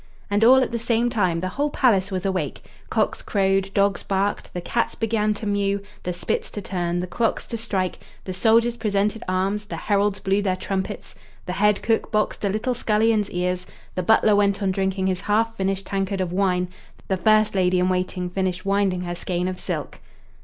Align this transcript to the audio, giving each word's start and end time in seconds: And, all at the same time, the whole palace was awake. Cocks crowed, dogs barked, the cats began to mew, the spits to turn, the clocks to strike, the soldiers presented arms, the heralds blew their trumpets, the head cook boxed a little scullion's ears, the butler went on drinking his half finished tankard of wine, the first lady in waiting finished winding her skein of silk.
And, 0.31 0.43
all 0.43 0.63
at 0.63 0.71
the 0.71 0.79
same 0.79 1.11
time, 1.11 1.41
the 1.41 1.49
whole 1.49 1.69
palace 1.69 2.09
was 2.09 2.25
awake. 2.25 2.63
Cocks 2.89 3.21
crowed, 3.21 3.71
dogs 3.75 4.01
barked, 4.01 4.51
the 4.51 4.59
cats 4.59 4.95
began 4.95 5.35
to 5.35 5.45
mew, 5.45 5.79
the 6.01 6.11
spits 6.11 6.49
to 6.49 6.59
turn, 6.59 6.97
the 6.97 7.05
clocks 7.05 7.45
to 7.45 7.55
strike, 7.55 7.99
the 8.23 8.33
soldiers 8.33 8.75
presented 8.77 9.21
arms, 9.27 9.65
the 9.65 9.75
heralds 9.77 10.19
blew 10.19 10.41
their 10.41 10.55
trumpets, 10.55 11.13
the 11.45 11.53
head 11.53 11.83
cook 11.83 12.11
boxed 12.11 12.43
a 12.43 12.49
little 12.49 12.73
scullion's 12.73 13.29
ears, 13.29 13.67
the 13.93 14.01
butler 14.01 14.35
went 14.35 14.63
on 14.63 14.71
drinking 14.71 15.05
his 15.05 15.21
half 15.21 15.55
finished 15.55 15.85
tankard 15.85 16.19
of 16.19 16.33
wine, 16.33 16.69
the 17.07 17.15
first 17.17 17.53
lady 17.53 17.77
in 17.77 17.87
waiting 17.87 18.27
finished 18.27 18.65
winding 18.65 19.01
her 19.01 19.13
skein 19.13 19.47
of 19.47 19.59
silk. 19.59 19.99